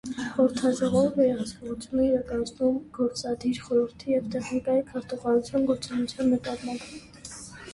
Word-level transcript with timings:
Խորհրդաժողովը 0.35 1.09
վերահսկողություն 1.17 2.01
է 2.03 2.05
իրականացնում 2.07 2.79
գործադիր 2.95 3.59
խորհրդի 3.67 4.15
և 4.15 4.31
տեխնիկական 4.37 4.83
քարտուղարության 4.89 5.69
գործունեության 5.71 6.33
նկատմամբ։ 6.33 7.31